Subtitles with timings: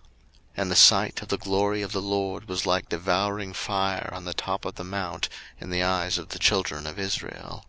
[0.00, 0.08] 02:024:017
[0.62, 4.32] And the sight of the glory of the LORD was like devouring fire on the
[4.32, 5.28] top of the mount
[5.60, 7.66] in the eyes of the children of Israel.